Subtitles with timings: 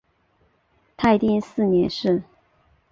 [0.97, 2.23] 泰定四年事。